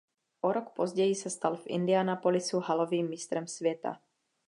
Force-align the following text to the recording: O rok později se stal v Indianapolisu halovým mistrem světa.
O 0.41 0.51
rok 0.53 0.69
později 0.69 1.15
se 1.15 1.29
stal 1.29 1.55
v 1.55 1.63
Indianapolisu 1.67 2.59
halovým 2.59 3.09
mistrem 3.09 3.47
světa. 3.47 3.99